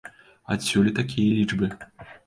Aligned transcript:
Адсюль 0.55 0.89
і 0.93 0.95
такія 1.03 1.29
лічбы. 1.37 1.73